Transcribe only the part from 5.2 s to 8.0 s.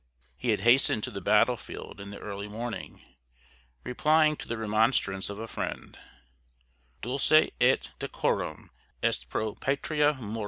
of a friend, "Dulce et